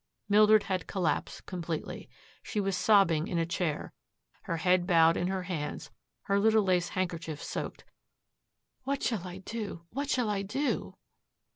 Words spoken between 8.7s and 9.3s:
"What shall